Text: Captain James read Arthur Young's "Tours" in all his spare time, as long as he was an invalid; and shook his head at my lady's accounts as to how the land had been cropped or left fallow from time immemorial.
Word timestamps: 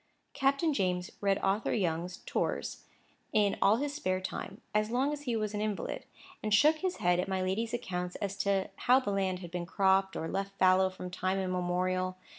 Captain 0.33 0.73
James 0.73 1.11
read 1.21 1.37
Arthur 1.43 1.75
Young's 1.75 2.23
"Tours" 2.25 2.85
in 3.33 3.55
all 3.61 3.75
his 3.75 3.93
spare 3.93 4.19
time, 4.19 4.59
as 4.73 4.89
long 4.89 5.13
as 5.13 5.21
he 5.25 5.35
was 5.35 5.53
an 5.53 5.61
invalid; 5.61 6.05
and 6.41 6.51
shook 6.55 6.77
his 6.77 6.97
head 6.97 7.19
at 7.19 7.27
my 7.27 7.39
lady's 7.43 7.71
accounts 7.71 8.15
as 8.15 8.35
to 8.35 8.71
how 8.87 8.99
the 8.99 9.11
land 9.11 9.41
had 9.41 9.51
been 9.51 9.67
cropped 9.67 10.15
or 10.15 10.27
left 10.27 10.57
fallow 10.57 10.89
from 10.89 11.11
time 11.11 11.37
immemorial. 11.37 12.17